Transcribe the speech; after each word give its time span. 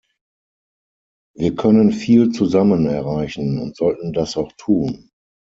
Wir 1.35 1.53
können 1.53 1.91
viel 1.91 2.31
zusammen 2.31 2.87
erreichen 2.87 3.59
und 3.59 3.75
sollten 3.75 4.13
das 4.13 4.35
auch 4.35 4.51
tun. 4.57 5.11